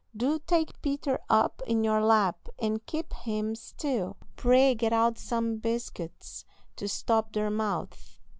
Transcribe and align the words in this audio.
"Do 0.17 0.39
take 0.39 0.81
Peter 0.81 1.19
up 1.29 1.61
in 1.67 1.83
your 1.83 2.01
lap, 2.03 2.49
and 2.57 2.83
keep 2.87 3.13
him 3.13 3.53
still." 3.53 4.17
"Pray 4.35 4.73
get 4.73 4.93
out 4.93 5.19
some 5.19 5.57
biscuits 5.57 6.43
to 6.77 6.87
stop 6.87 7.33
their 7.33 7.51
mouths." 7.51 8.17